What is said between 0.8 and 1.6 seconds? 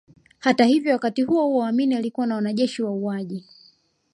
wakati huo